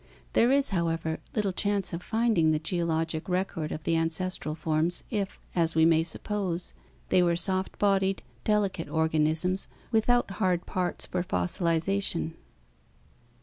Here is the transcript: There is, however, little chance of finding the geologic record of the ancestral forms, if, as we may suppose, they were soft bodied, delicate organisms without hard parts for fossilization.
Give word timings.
There 0.33 0.49
is, 0.51 0.69
however, 0.71 1.19
little 1.35 1.53
chance 1.53 1.93
of 1.93 2.01
finding 2.01 2.49
the 2.49 2.57
geologic 2.57 3.29
record 3.29 3.71
of 3.71 3.83
the 3.83 3.95
ancestral 3.95 4.55
forms, 4.55 5.03
if, 5.11 5.39
as 5.55 5.75
we 5.75 5.85
may 5.85 6.01
suppose, 6.01 6.73
they 7.09 7.21
were 7.21 7.35
soft 7.35 7.77
bodied, 7.77 8.23
delicate 8.43 8.89
organisms 8.89 9.67
without 9.91 10.31
hard 10.41 10.65
parts 10.65 11.05
for 11.05 11.21
fossilization. 11.21 12.33